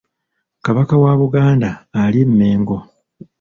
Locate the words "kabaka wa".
0.65-1.13